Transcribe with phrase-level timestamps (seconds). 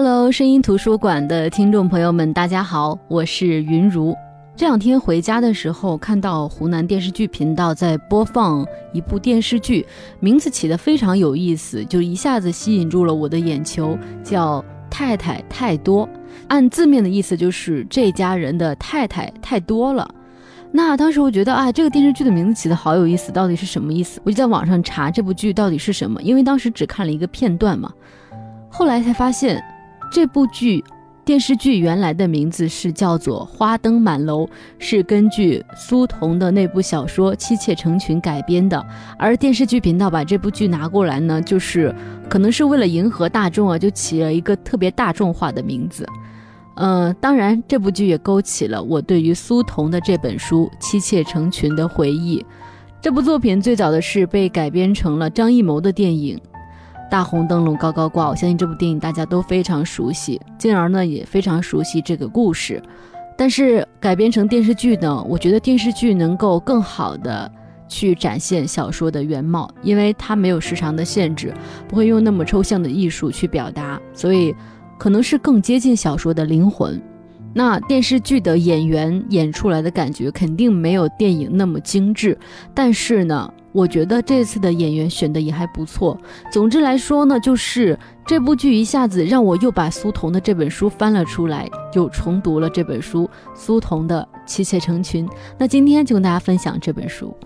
[0.00, 4.16] Hello，声音图书馆的听众朋友们，大家好，我是云如。
[4.54, 9.84] 这两天回家的时候，看到湖南电视剧频道在播放一部电视剧，
[10.20, 16.06] 名字起得非常有意思，就一下子吸引住了我的眼球，叫《太太太多》。
[16.46, 20.08] 按字面的意思就是这家人的太太太多了。
[20.70, 24.20] 那当时我觉得啊，这个电视剧的名字起得好有意思，到底是什么意思？
[24.22, 27.92] 我就在网上查这部剧到底是什么，因为当时只看了一个片段嘛，
[28.70, 29.60] 后来才发现。
[30.10, 30.82] 这部剧
[31.24, 34.46] 电视剧原来的名字是叫做《花灯满楼》，
[34.78, 38.82] 是根据苏童的那部小说《妻妾成群》改编的。
[39.18, 41.94] 而电视剧频道把这部剧拿过来呢，就是
[42.30, 46.06] 可能是为了迎合大众啊，就起了一个特别大众化的名字。
[46.76, 52.42] 嗯，当然，这部剧也勾起了我对于苏童的这本书《妻妾成群》的回忆。
[53.02, 56.40] 这部作品最早的是被改编成了张艺谋的电影。
[57.10, 62.82] 大红灯笼高高挂，我相信这部电影大家都非常熟悉，进而呢也非常熟悉这个故事。
[63.36, 67.50] 但是改编成电视剧呢，我觉得电视剧能够更好的
[67.88, 71.54] 去展现小说的原貌，因为它没有时长的限制，
[71.88, 74.54] 不会用那么抽象的艺术去表达，所以
[74.98, 77.00] 可能是更接近小说的灵魂。
[77.54, 82.36] 那电视剧的演员演出来的感觉肯定没有电影那么精致，
[82.74, 83.50] 但是呢。
[83.72, 86.18] 我觉得这次的演员选的也还不错。
[86.50, 95.28] 总之来说呢，就是这部剧一下子让我又把苏童的这本书翻了出来，又重读了这本书苏童的《妻妾成群》。
[95.58, 97.36] 那今天就跟大家分享这本书。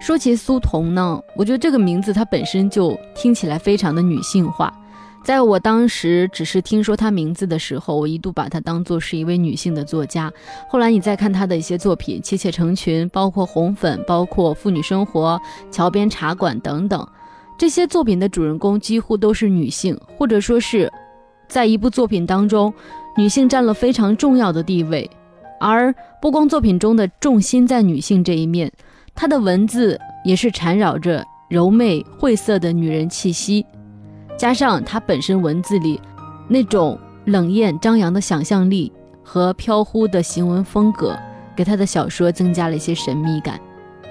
[0.00, 4.72] 说起苏童呢，我觉得这个名字它本身就听起来非常的女性化。
[5.28, 10.32] 在我当时只是听说她名字的时候，我一度把她当做是一位女性的作家。
[10.70, 15.38] 后来你再看她的一些作品，《妻妾成群》，包括《红粉》，包括《妇女生活》
[15.70, 17.06] 《桥边茶馆》等等，
[17.58, 20.90] 这些作品的主人公几乎都是女性，或者说是
[21.46, 22.72] 在一部作品当中，
[23.14, 25.10] 女性占了非常重要的地位。
[25.60, 28.72] 而不光作品中的重心在女性这一面，
[29.14, 33.66] 她的文字也是缠绕着柔媚晦涩的女人气息。
[34.38, 36.00] 加上他本身文字里
[36.46, 38.90] 那种冷艳张扬的想象力
[39.24, 41.18] 和飘忽的行文风格，
[41.56, 43.60] 给他的小说增加了一些神秘感。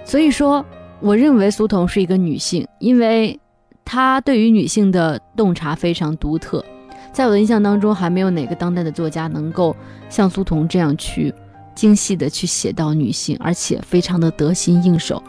[0.04, 0.64] 所以说，
[1.00, 3.40] 我认为苏童是一个女性，因为
[3.86, 6.64] 她对于女性的洞察非常独特。
[7.14, 9.74] 在我的印象当中，还没有哪个当代的作家能够
[10.09, 11.34] 像苏童这样去
[11.74, 15.24] 精细的去写到女性，而且非常的得心应手。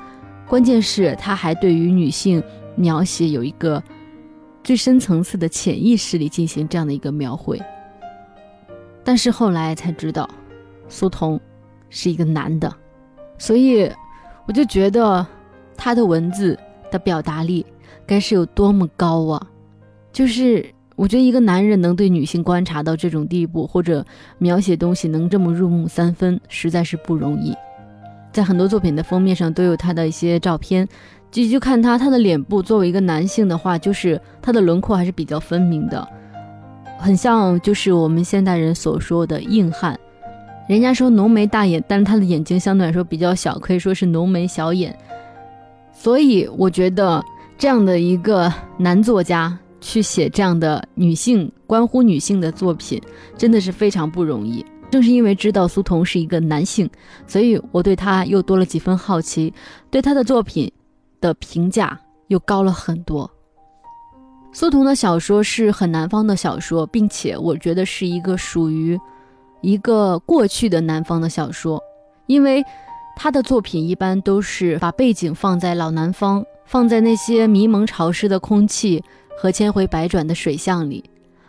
[0.47, 2.43] 关键是他还对于女性
[2.75, 3.81] 描写有一个。
[4.69, 7.59] 最深层次的潜意识里进行这样的一个描绘，
[9.03, 10.29] 但是后来才知道，
[10.91, 11.41] 苏童
[11.89, 12.71] 是一个男的，
[13.39, 13.91] 所以
[14.47, 15.27] 我就觉得
[15.75, 16.59] 他的文字
[16.91, 17.65] 的表达力
[18.06, 19.47] 该是有多么高啊！
[20.12, 20.62] 就是
[20.97, 24.05] 我觉得一个男人能对女性观察到这种地步，或者
[24.37, 27.55] 描写东西能这么入木三分，实在是不容易。
[28.31, 30.87] 在很多作品的封面上都有他的一些照片。
[31.31, 36.06] 就就看他，他的脸部作为一个男性的话，就是他的轮廓还是比较分明的，
[36.99, 39.99] 很像就是我们现代人所说的硬汉。
[40.69, 44.97] 人家说浓眉大眼，但是他的眼睛相对来说比较小，可以说是浓眉小眼。
[45.93, 47.25] 所以我觉得
[47.56, 53.00] 这样的一个男作家去写这样的女性关乎女性的作品，
[53.37, 54.65] 真的是非常不容易。
[54.91, 56.88] 正是因为知道苏童是一个男性，
[57.27, 59.53] 所以我对他又多了几分好奇，
[59.91, 60.71] 对他的作品。
[61.21, 61.99] 的评价
[62.29, 63.31] 又高了很多。
[64.53, 68.99] 苏童的小说是很南方的小说，并且我觉得是一个属于
[69.61, 71.81] 一个过去的南方的小说，
[72.27, 72.65] 因为
[73.15, 79.03] 他的作品一般都是把背景放在老南方，放在那些迷蒙潮湿的空气
[79.37, 81.05] 和千回百转的水巷里，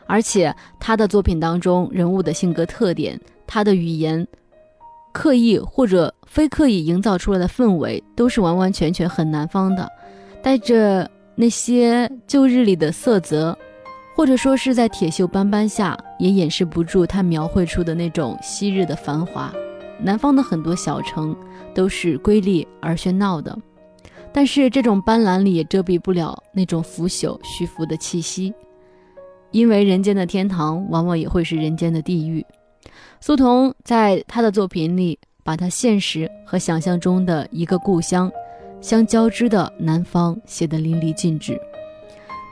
[0.06, 4.28] 而且他的作品当中人物的性格特点，他的语言。
[5.20, 9.86] 刻意或者非刻意营造出来的氛围，都是完完全全很南方的，
[10.42, 13.58] 带着那些旧日里的色泽，
[14.16, 19.54] 或者说是在铁锈斑斑下，也掩饰不住他描绘出的那种昔日的繁华。
[20.02, 21.36] 南方的很多小城
[21.76, 23.54] 都是瑰丽而喧闹的，
[24.32, 28.54] 但是这种斑斓里也遮蔽不了那种腐朽虚浮的气息，
[29.52, 32.46] 因为人间的天堂往往也会是人间的地狱。
[33.22, 38.32] 苏童在他的作品里，把他现实和想象中的一个故乡
[38.80, 41.60] 相交织的南方写得淋漓尽致。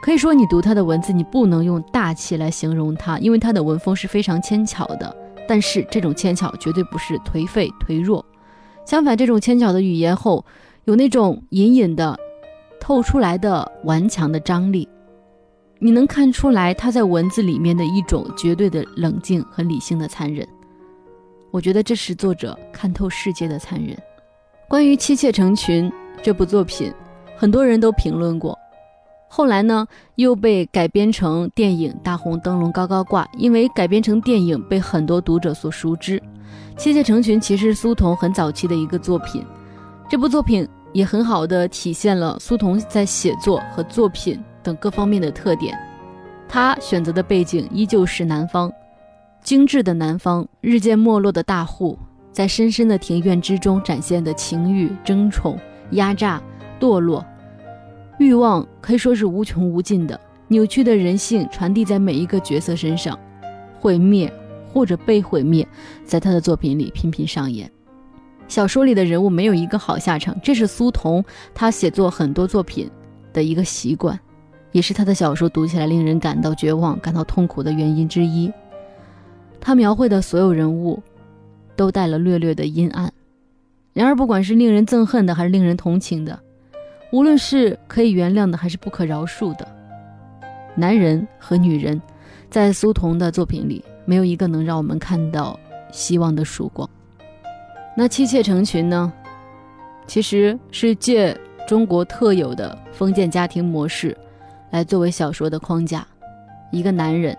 [0.03, 5.15] 可以说，你读他的文字，你不能用大气来形容他，因为他的文风是非常纤巧的。
[5.47, 8.23] 但是，这种纤巧绝对不是颓废颓弱，
[8.85, 10.45] 相反，这种牵强的语言后，
[10.83, 12.19] 有那种隐隐的
[12.79, 14.87] 透出来的顽强的张力。
[15.79, 20.45] 你能看出来他在文字里面的一种绝对的冷静和理性的残忍。
[21.51, 23.97] 我觉得这是作者看透世界的残忍。
[24.67, 25.89] 关于《妻妾成群》
[26.21, 26.93] 这部作品，
[27.37, 28.57] 很多人都评论过。
[29.29, 29.85] 后来呢，
[30.15, 33.27] 又被改编成电影，大红灯笼高高挂。
[33.37, 36.19] 因为改编成电影，被很多读者所熟知。
[36.77, 39.45] 《妻妾成群》其实是苏童很早期的一个作品，
[40.09, 45.77] 这部作品也很好的体现了苏童在写作和作品等各方面的特点。
[46.47, 48.71] 他选择的背景依旧是南方，
[49.47, 51.97] 精致的南方，日渐没落的大户，
[52.33, 55.57] 在深深的庭院之中展现的情欲、争宠、
[55.91, 56.41] 压榨、
[56.81, 57.25] 堕落。
[58.19, 63.17] 欲望可以说是无穷无尽的，扭曲的人性传递在每一个角色身上，
[63.79, 64.29] 毁灭
[64.73, 65.65] 或者被毁灭，
[66.03, 67.71] 在他的作品里频频上演。
[68.49, 71.23] 小说里的人物没有一个好下场，这是苏童
[71.55, 72.91] 他写作很多作品
[73.31, 74.19] 的一个习惯，
[74.73, 78.51] 也是他的小说读起来令人感到绝望、感到痛苦的原因之一。
[79.59, 81.01] 他描绘的所有人物，
[81.75, 83.11] 都带了略略的阴暗。
[83.93, 86.39] 然而，不管是令人憎恨的，还是令人同情的。
[87.11, 89.67] 无论是可以原谅的，还是不可饶恕的，
[90.75, 92.01] 男人和女人，
[92.49, 95.59] 在苏童的作品里，没有一个能让我们看到
[95.91, 96.87] 希望的曙光。
[97.95, 99.11] 那妻妾成群呢？
[100.05, 101.37] 其实是借
[101.67, 104.15] 中国特有的封建家庭模式，
[104.69, 106.05] 来作为小说的框架。
[106.71, 107.37] 一个男人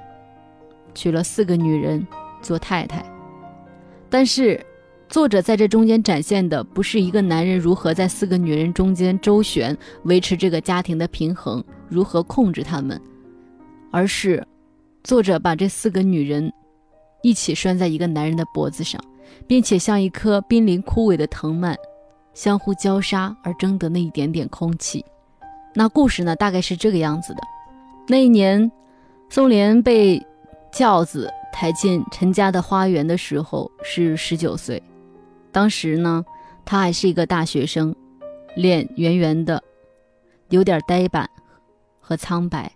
[0.94, 2.06] 娶了四个女人
[2.42, 3.04] 做太太，
[4.08, 4.64] 但是。
[5.10, 13.00] 作者在这中间展现的不是一个男人如何在四个女人中间周旋，维持这个家庭的平衡，如何控制他们，
[13.90, 14.46] 而是
[15.02, 16.52] 作者把这四个女人
[17.22, 19.02] 一起拴在一个男人的脖子上，
[19.46, 21.74] 并且像一棵濒临枯萎的藤蔓，
[22.34, 25.02] 相互交叉而争得那一点点空气。
[25.74, 27.40] 那故事呢，大概是这个样子的：
[28.08, 28.70] 那一年，
[29.30, 30.22] 宋濂被
[30.70, 34.82] 轿子抬进陈家的花园的时候是十九岁。
[35.50, 36.24] 当时呢，
[36.64, 37.94] 他还是一个大学生，
[38.54, 39.62] 脸圆圆的，
[40.50, 41.28] 有点呆板
[42.00, 42.70] 和苍白。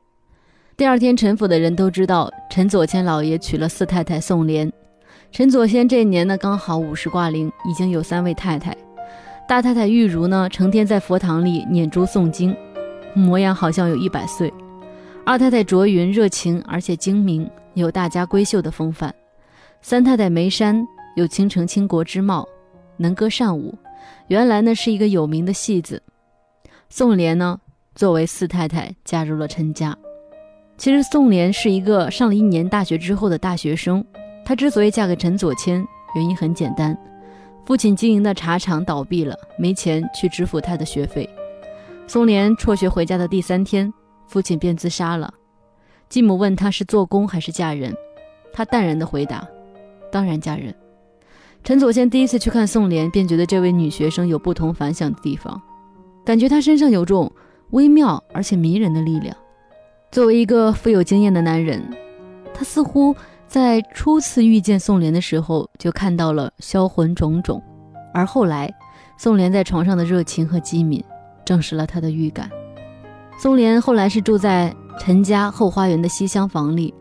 [0.76, 4.72] 第二天，陈府的人都知道陈左谦老爷娶了四太太宋莲。
[5.30, 8.76] 陈左谦这年呢，刚好五十挂零，已经有三位太太。
[9.46, 12.56] 大太太玉茹呢，成天在佛堂里念珠诵经，
[13.14, 14.52] 模样好像有一百岁。
[15.24, 19.14] 二太太卓云热情而且精明，有大家闺秀的风范。
[19.80, 20.86] 三太太梅山
[21.16, 22.46] 有倾城倾国之貌。
[22.98, 23.76] 能歌善舞，
[24.28, 26.00] 原来呢是一个有名的戏子。
[26.88, 27.58] 宋濂呢，
[27.94, 29.96] 作为四太太嫁入了陈家。
[30.76, 34.04] 其实宋濂是一个上了一年大学之后的大学生。
[34.44, 35.84] 她之所以嫁给陈左谦，
[36.14, 36.96] 原因很简单：
[37.64, 41.28] 父亲经营的茶厂倒闭了，没钱去支付他的学费。
[42.06, 43.92] 宋濂辍学回家的第三天，
[44.28, 45.32] 父亲便自杀了。
[46.12, 47.96] 继母问他是做工还是嫁人，
[48.52, 49.48] 他淡然地回答
[50.12, 50.74] ：“当然嫁人。”
[51.64, 55.58] 陈左谦第一次去看宋濂，便觉得这位女学生有不同凡响的地方，
[56.22, 57.32] 感觉她身上有种
[57.70, 59.34] 微妙而且迷人的力量。
[60.10, 61.82] 作为一个富有经验的男人，
[62.52, 63.16] 他似乎
[63.46, 67.62] 在初次遇见宋濂的时候就看到了销魂种种，
[68.12, 68.70] 而后来
[69.16, 71.02] 宋濂在床上的热情和机敏，
[71.42, 72.50] 证实了他的预感。
[73.42, 76.94] 宋濂后来是住在陈家后花园的西厢房里，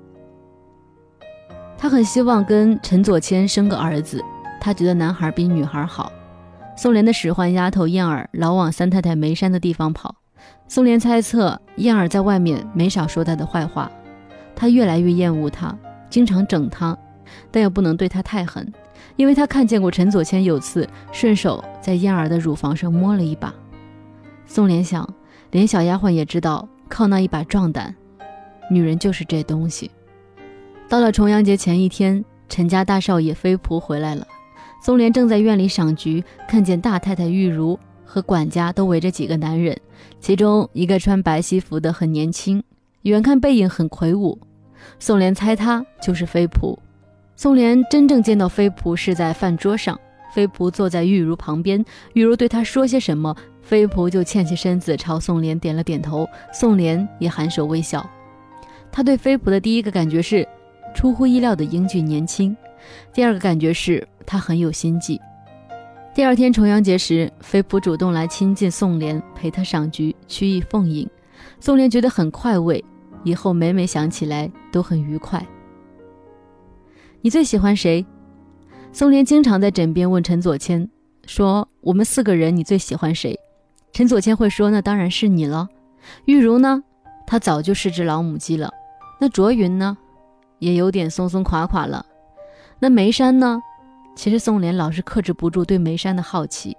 [1.77, 4.19] 他很希望跟陈左谦生个儿子。
[4.59, 6.11] 他觉得男孩比女孩好。
[6.75, 10.15] 宋濂的使唤丫头燕儿老往三太太梅山的地方跑。
[10.67, 13.91] 宋濂猜测燕儿在外面没少说他的坏话。
[14.55, 15.77] 他越来越厌恶他，
[16.09, 16.97] 经常整他，
[17.51, 18.67] 但又不能对他太狠，
[19.15, 23.53] 因为他看见过陈左谦有次顺手在燕儿的乳房上摸了一把。
[24.47, 25.07] 宋濂想，
[25.51, 27.93] 连小丫鬟也知道，靠那一把壮胆，
[28.69, 29.91] 女人就是这东西。
[30.87, 34.25] 到了重阳节前一天，陈家大少爷飞仆回来了。
[34.81, 39.77] 宋濂正在院里赏菊，看见大太太玉茹和管家都围着几个男人，
[40.19, 42.63] 其中一个穿白西服的很年轻，
[43.03, 44.39] 远看背影很魁梧。
[44.99, 46.77] 宋濂猜他就是飞仆。
[47.35, 49.99] 宋濂真正见到飞仆是在饭桌上，
[50.33, 53.35] 飞仆坐在玉茹旁边，玉茹对他说些什么，
[53.71, 58.05] 飞仆就欠起身子朝宋濂点了点头，宋濂也颔首微笑。
[58.91, 60.45] 他对飞仆的第一个感觉是
[60.93, 62.53] 出乎意料的英俊年轻。
[63.13, 65.21] 第二个感觉是他很有心计。
[66.13, 71.09] 第二天重阳节时，飞仆主动来亲近宋濂，陪他赏菊，曲意奉迎。
[71.61, 72.83] 宋濂觉得很快慰，
[73.23, 75.41] 以后每每想起来都很愉快。
[77.21, 78.05] 你最喜欢谁？
[78.91, 80.89] 宋濂经常在枕边问陈左谦，
[81.25, 83.39] 说：“我们四个人，你最喜欢谁？”
[83.93, 85.67] 陈左谦会说：“那当然是你了。”
[86.25, 86.83] 玉茹呢？
[87.27, 88.71] 她早就是只老母鸡了。
[89.19, 89.97] 那卓云呢？
[90.59, 92.05] 也有点松松垮垮了。
[92.79, 93.61] 那梅山呢？
[94.15, 96.75] 其实宋濂老是克制不住对梅山的好奇。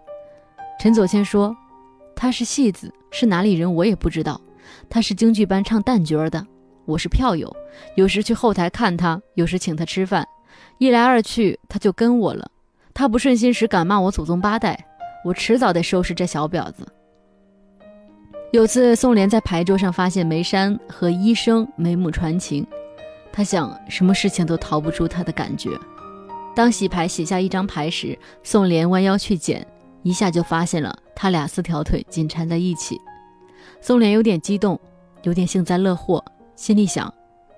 [0.81, 1.57] 陈左谦说
[2.17, 4.41] ：“他是戏子，是哪里人我也不知道。
[4.89, 6.47] 他是京剧班唱旦角的，
[6.85, 7.55] 我是票友，
[7.97, 10.27] 有时去后台看他，有时请他吃饭。
[10.79, 12.51] 一来二去，他就跟我了。
[12.95, 14.87] 他不顺心时敢骂我祖宗八代，
[15.25, 16.87] 我迟早得收拾这小婊子。”
[18.53, 22.67] 有次宋濂在牌桌上发现梅山和医生眉目传情，
[23.33, 25.71] 他想什么事情都逃不出他的感觉。
[26.55, 29.67] 当洗牌写下一张牌时，宋濂弯腰去捡，
[30.03, 33.01] 一下就发现了他俩四条腿紧缠在一起。
[33.81, 34.79] 宋濂有点激动，
[35.23, 36.23] 有点幸灾乐祸，
[36.55, 37.13] 心里想：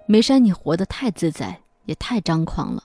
[0.06, 2.84] 梅山，你活得太自在，也太张狂了。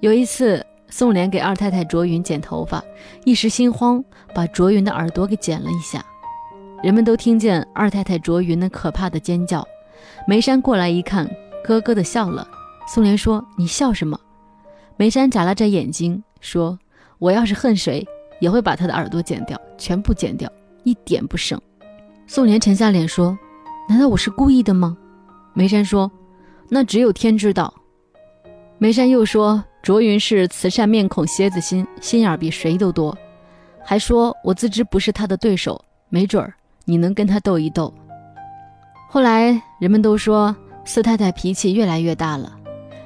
[0.00, 2.82] 有一次，宋濂给二太太卓云剪头发，
[3.24, 6.04] 一时心慌，把卓云的耳朵给剪了一下。
[6.82, 9.66] 人们都听见二太太卓云那可怕的尖叫。
[10.26, 11.28] 梅山过来一看，
[11.64, 12.46] 咯咯的笑了。
[12.86, 14.18] 宋濂说：“你笑什么？”
[14.96, 16.78] 梅山眨了眨眼睛，说
[17.18, 18.06] ：“我要是恨谁，
[18.40, 20.50] 也会把他的耳朵剪掉，全部剪掉，
[20.84, 21.60] 一点不剩。”
[22.26, 23.36] 宋濂沉下脸说
[23.88, 24.96] ：“难道我是故意的吗？”
[25.54, 26.10] 梅山说
[26.70, 27.74] ：“那只有天知道。”
[28.78, 33.16] 梅山又说：“卓云是慈善面孔，蝎子心，心眼比谁都多。”
[33.84, 36.54] 还说：“我自知不是他的对手，没准儿
[36.88, 37.92] 你能跟他斗一斗。”
[39.08, 42.52] 后来人们都说四太太脾气越来越大了。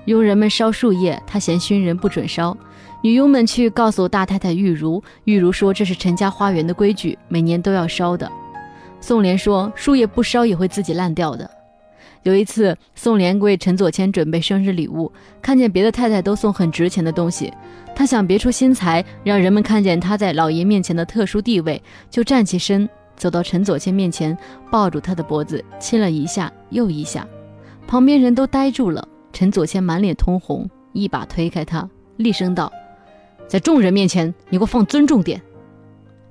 [0.06, 2.56] 佣人们烧树叶，她嫌熏人，不准烧。
[3.02, 8.30] 女佣们去告诉大太太玉茹，玉茹说这是陈家花园的规矩，每年都要烧的。
[9.00, 11.48] 宋濂说树叶不烧也会自己烂掉的。
[12.22, 15.10] 有一次，宋濂为陈左谦准备生日礼物，
[15.40, 17.52] 看见别的太太都送很值钱的东西，
[17.94, 22.88] 他想别出心裁，让人们看见他在老爷面前的特殊地位，就站起身，
[23.22, 24.36] 走到陈左谦面前，
[24.68, 27.24] 抱住他的脖子，亲了一下又一下，
[27.86, 29.06] 旁边人都呆住了。
[29.32, 32.72] 陈左谦满脸通红，一把推开他，厉声道
[33.46, 35.40] ：“在众人面前，你给我放尊重点！”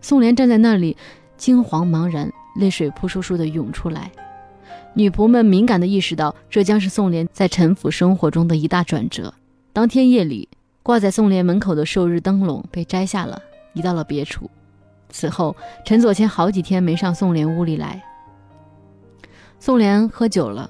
[0.01, 0.97] 宋濂站在那里，
[1.37, 2.29] 惊惶茫然，
[2.59, 4.11] 泪水扑簌簌的涌出来。
[4.93, 9.33] 女仆们敏感地意识到，这将是宋濂在陈府生活中的一大转折。
[9.71, 10.49] 当天夜里，
[10.83, 14.51] 挂在宋濂门口的寿日灯笼被摘下了，移到了别处。
[15.11, 18.01] 此后，陈左谦好几天没上宋濂屋里来。
[19.59, 20.69] 宋濂喝酒了。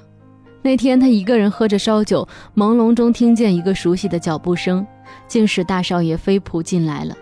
[0.63, 4.85] 那天，他一个人喝着烧酒，朦胧中听见一个熟悉的脚步声，
[5.27, 7.15] 竟是大少爷飞仆进来了。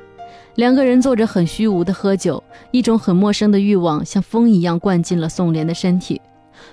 [0.55, 6.19] 两个人坐着很虚无的喝酒，一种很陌生的欲望像风一样灌进了宋濂的身体。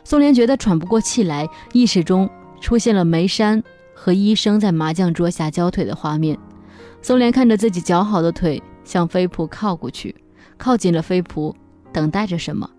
[0.03, 2.29] 宋濂觉得喘不过气来，意识中
[2.61, 3.63] 出现了梅山
[3.95, 6.37] 和医生在麻将桌下交腿的画面。
[7.01, 10.13] 宋濂看着自己姣好的腿，向飞仆靠过去，
[10.59, 11.55] 靠近了飞仆，
[11.93, 12.71] 等待着什么。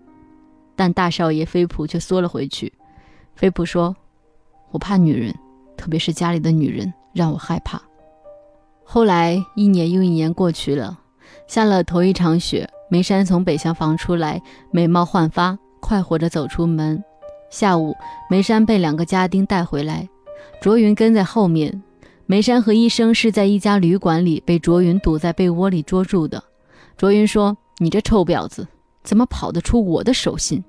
[0.76, 2.72] 但大少爷飞仆却缩了回去。
[3.34, 3.96] 飞普说
[4.70, 5.34] ：“我怕女人，
[5.76, 7.82] 特别是家里的女人，让我害怕。”
[8.84, 10.98] 后来一年又一年过去了，
[11.46, 17.02] 下了头一场雪，梅山从北厢房出来，美貌焕发，快活着走出门。
[17.50, 17.94] 下午，
[18.30, 20.08] 梅山被两个家丁带回来，
[20.60, 21.82] 卓云跟在后面。
[22.26, 26.44] 梅山和医生是在一家旅馆里被卓云堵在被窝里捉住的。
[26.96, 28.66] 卓云说：“你这臭婊子，
[29.02, 30.62] 怎么跑得出我的手心？”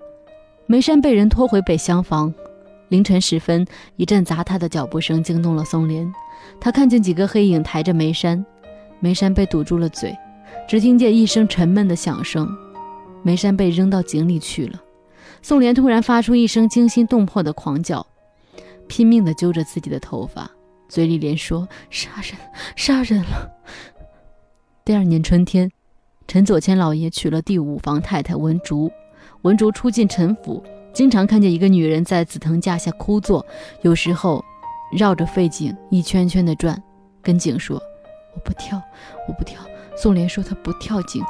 [0.68, 2.34] 梅山被人拖回北厢房。
[2.90, 3.66] 凌晨时分，
[3.98, 6.12] 一阵砸踏的脚步声惊动了宋濂。
[6.60, 8.44] 他看见几个黑影抬着梅山，
[9.00, 10.16] 梅山被堵住了嘴，
[10.68, 12.48] 只听见一声沉闷的响声，
[13.24, 14.82] 梅山被扔到井里去了。
[15.42, 18.06] 宋濂突然发出一声惊心动魄的狂叫，
[18.88, 20.50] 拼命地揪着自己的头发，
[20.88, 22.36] 嘴里连说：“杀人，
[22.76, 23.52] 杀人了！”
[24.84, 25.72] 第二年春天，
[26.30, 28.92] 陈左千老爷娶了第五房太太文竹，
[29.42, 30.64] 文竹初进陈府。
[30.94, 33.44] 经常看见一个女人在紫藤架下枯坐，
[33.82, 34.46] 有时候
[34.96, 36.80] 绕着废井一圈圈的转，
[37.24, 37.82] 跟井说
[38.36, 38.80] ：“我不跳，
[39.28, 39.60] 我不跳。”
[39.98, 41.24] 宋濂说他不跳井。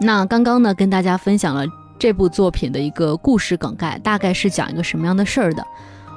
[0.00, 1.64] 那刚刚呢，跟大家分享了
[1.98, 5.66] 这部作品的一个故事梗概，大概是讲一个什么样的事儿的。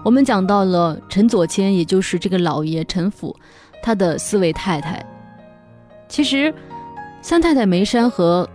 [0.05, 3.35] 我们讲到了陈左谦，也就是这个老爷陈府，
[3.83, 5.03] 他的四位太太。
[6.07, 6.53] 其实，
[7.21, 8.47] 三太太梅山和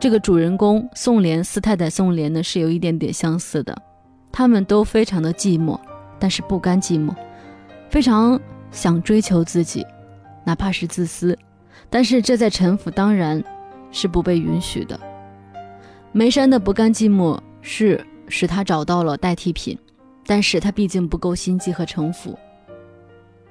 [0.00, 3.76] 这个主人公宋濂四太太宋濂呢是有一点点相似的，
[4.30, 5.78] 他们都非常的寂寞，
[6.18, 7.14] 但是不甘寂寞，
[7.90, 8.38] 非常
[8.70, 9.86] 想追求自己，
[10.44, 11.38] 哪怕是自私，
[11.90, 13.42] 但是这在陈府当然
[13.90, 14.98] 是不被允许的。
[16.12, 19.78] 梅山的不甘寂寞是使他找到了代替品，
[20.26, 22.36] 但是他毕竟不够心机和城府。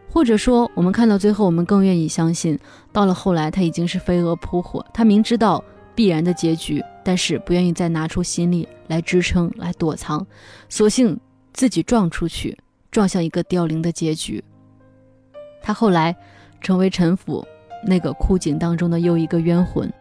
[0.10, 2.58] 或者说，我们看到最后，我们更愿意相信，
[2.92, 10.26] 到了后来他已经是飞蛾扑火，他明知道必然的结局，但是不愿意再拿出心力来支撑、来躲藏，
[10.68, 11.20] 索性
[11.54, 12.58] 自己撞出去，
[12.90, 14.44] 撞向一个凋零的结局。
[15.62, 16.16] 他后来
[16.60, 17.46] 成为陈府
[17.86, 19.92] 那个枯井当中的又一个冤魂。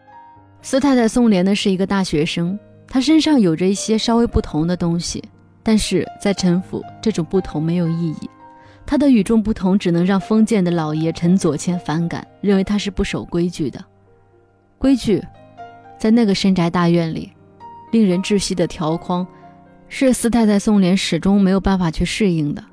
[0.61, 5.23] 司太太宋莲呢是一个大学生，她身上有着一些稍微不同的东西，
[5.63, 8.29] 但是在陈府这种不同没有意义。
[8.85, 13.83] 她的与众不同只能让封建的老爷陈左谦反感，认为她是不守规矩的。
[14.77, 15.21] 规矩，
[15.97, 17.31] 在那个深宅大院里，
[17.91, 19.25] 令人窒息的条框，
[19.89, 22.63] 是司太太宋莲始终没有办法去适应的。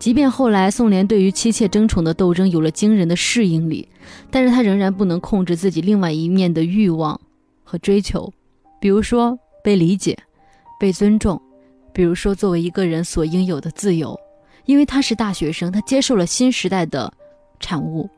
[0.00, 3.86] 即便后来宋濂对于妻妾争宠的斗争有了惊人的适应力，
[4.30, 7.20] 但是他仍然不能控制自己另外一面的欲望
[7.62, 8.32] 和追求，
[8.80, 10.18] 比如说被理解、
[10.80, 11.40] 被尊重，
[11.92, 14.18] 比如说作为一个人所应有的自由。
[14.64, 17.12] 因为他是大学生，他接受了新时代的
[17.58, 18.08] 产物。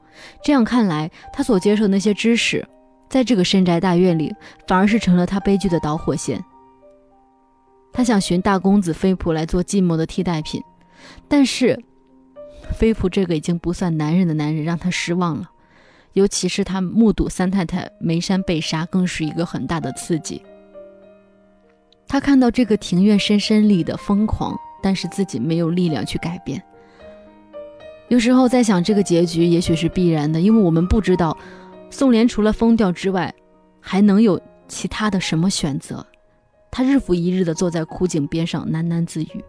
[0.44, 2.64] 这样看来，他所接受那些知识，
[3.08, 4.32] 在这个深宅大院里，
[4.68, 6.44] 反而是成了他悲剧的导火线。
[7.92, 10.62] 他想寻大公子飞普来做寂寞的替代品。
[11.28, 11.78] 但是，
[12.72, 15.50] 飞普这个已经不算男人的男人让他失望了，
[16.12, 20.42] 尤其是他目睹三太太梅山被杀，更是一个很大的刺激。
[22.06, 26.62] 他看到这个庭院深深里的疯狂，但是自己没有力量去改变。
[28.08, 31.34] 有时候在想，这个结局也许是必然的，因为我们不知道
[31.88, 33.34] 宋莲除了疯掉之外，
[33.80, 36.06] 还能有其他的什么选择。
[36.70, 39.44] 他日复一日地坐在枯井边上喃喃自语。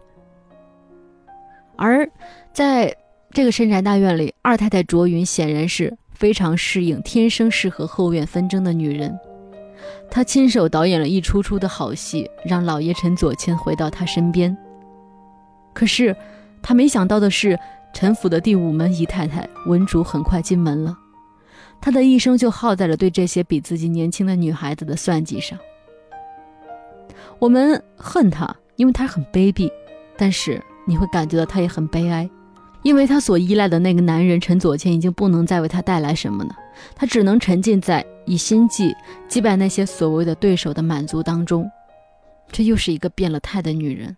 [1.76, 2.08] 而
[2.52, 2.96] 在
[3.32, 9.12] 这个深宅大院里，二太太卓云显然是非常适应、天生适合后院纷争的女人。
[10.08, 14.56] 她亲手导演了一出出的好戏，让老爷陈左谦回到她身边。
[15.72, 16.16] 可是，
[16.62, 17.58] 她没想到的是，
[17.92, 20.96] 陈府的第五门姨太太文竹很快进门了。
[21.80, 25.58] 她的一生就耗在了对这些比自己年轻的女孩子的算计上。
[27.40, 29.68] 我们恨她，因为她很卑鄙，
[30.16, 30.62] 但是。
[30.86, 32.28] 你会感觉到他也很悲哀，
[32.82, 36.56] 因为他所依赖的那个男人陈左谦已经不能再为他带来什么了，
[36.94, 38.94] 他只能沉浸在以心计
[39.28, 41.70] 击败那些所谓的对手的满足当中。
[42.50, 44.16] 这又是一个变了态的女人。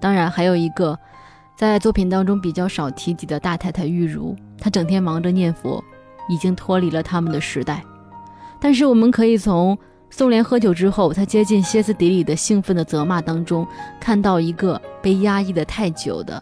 [0.00, 0.98] 当然，还有一个
[1.56, 5.82] 在作品当中比较少提及的大太太玉茹，她整天忙着念佛，
[6.28, 7.82] 已经脱离了他们的时代。
[8.60, 9.78] 但是我们可以从。
[10.16, 13.66] 宋莲喝酒之后，他接近歇斯底里的兴奋的责骂当中，
[14.00, 16.40] 看到一个被压抑的太久的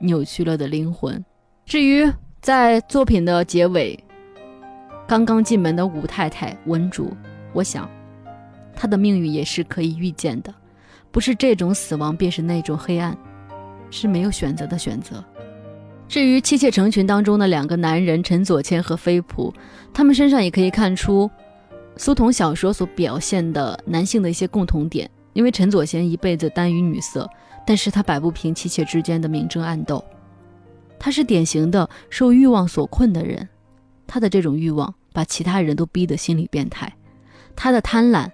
[0.00, 1.24] 扭曲了的灵魂。
[1.64, 2.04] 至于
[2.40, 3.96] 在作品的结尾，
[5.06, 7.16] 刚刚进门的武太太文竹，
[7.52, 7.88] 我想，
[8.74, 10.52] 她的命运也是可以预见的，
[11.12, 13.16] 不是这种死亡便是那种黑暗，
[13.88, 15.24] 是没有选择的选择。
[16.08, 19.54] 至于妻妾成群当中的两个男人陈左谦和飞普，
[19.94, 21.30] 他们身上也可以看出。
[21.96, 27.28] 苏童小说所表现的男性的一些共同点，因为陈左贤一辈子耽于女色，
[27.66, 30.02] 但是他摆不平妻妾之间的明争暗斗，
[30.98, 33.48] 他是典型的受欲望所困的人，
[34.06, 36.92] 他的这种欲望把其他人都逼得心理变态，
[37.54, 38.28] 他的贪婪，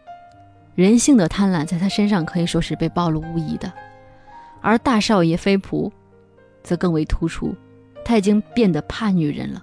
[0.75, 3.71] 人性的贪婪在他身上可以说是被暴露无遗的，
[4.63, 5.91] 而大少爷飞仆，
[6.63, 7.55] 则更为突出，
[8.05, 9.63] 他已经变得怕女人了，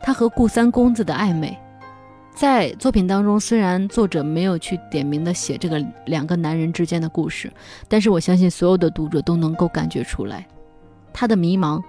[0.00, 1.58] 他和顾三公子的暧昧。
[2.34, 7.50] 在作品当中，虽然作者没有去点名的写这个两个男人之间的故事，
[7.88, 10.44] 但是我相信所有的读者都能够感觉出来，
[11.12, 11.80] 他的迷茫，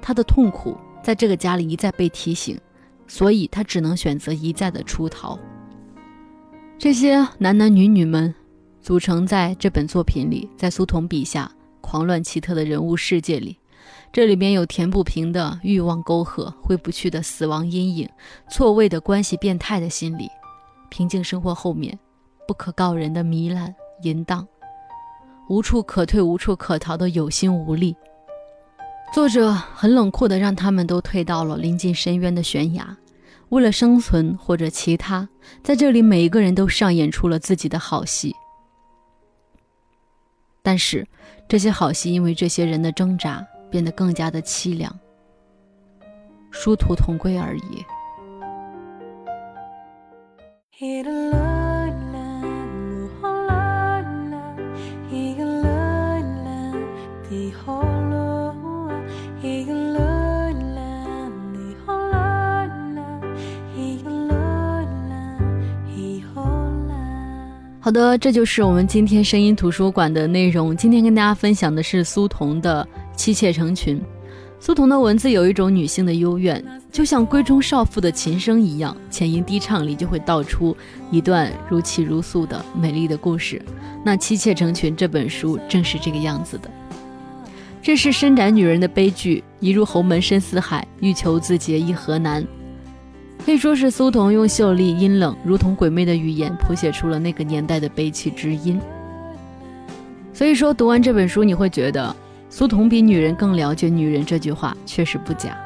[0.00, 2.58] 他的痛苦，在这个家里一再被提醒，
[3.06, 5.38] 所以他只能选择一再的出逃。
[6.78, 8.34] 这些男男女女们，
[8.80, 11.52] 组成在这本作品里，在苏童笔下
[11.82, 13.58] 狂乱奇特的人物世界里。
[14.12, 18.06] 这里边有填不平的欲望沟壑，挥不去的死亡阴影，
[18.50, 20.28] 错位的关系，变态的心理，
[20.90, 21.98] 平静生活后面
[22.46, 24.46] 不可告人的糜烂淫荡，
[25.48, 27.96] 无处可退无处可逃的有心无力。
[29.14, 32.94] 作者很冷酷的让他们都退到了临近深渊的悬崖，
[33.48, 35.26] 为了生存或者其他，
[35.62, 38.36] 在这里每一个人都上演出了自己的好戏。
[40.62, 41.08] 但是
[41.48, 43.46] 这些好戏因为这些人的挣扎。
[43.72, 44.94] 变得更加的凄凉，
[46.50, 47.84] 殊途同归而已。
[67.80, 70.76] 好的，这就是我们今天声音图书馆的内容。
[70.76, 73.98] 今天跟大家分享的是苏童的《妻妾成群》。
[74.60, 80.76] 苏童的文字有一种女性的幽怨，就像闺中少妇的琴声一样，浅吟低唱里就会道出
[81.10, 83.60] 一段如泣如诉的美丽的故事。
[84.04, 86.70] 那《妻妾成群》这本书正是这个样子的。
[87.82, 92.46] 这是深宅女人的悲剧，一入侯门深似海，欲求自结亦何难。
[93.44, 98.80] 可以说是苏童用秀丽、阴冷、如同鬼魅的语言，谱写出了那个年代的悲戚之音。
[100.32, 102.14] 所以说，读完这本书，你会觉得
[102.54, 105.56] 苏童比女人更了解女人，这句话确实不假。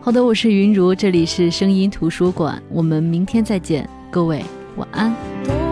[0.00, 4.42] 好的，我是云茹，这里是声音图书馆，我们明天再见，各位
[4.76, 5.63] 晚安。